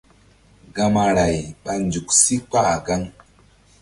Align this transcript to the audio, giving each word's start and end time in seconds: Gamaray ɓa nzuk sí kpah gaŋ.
Gamaray 0.75 1.37
ɓa 1.63 1.71
nzuk 1.85 2.07
sí 2.21 2.35
kpah 2.49 2.73
gaŋ. 2.85 3.01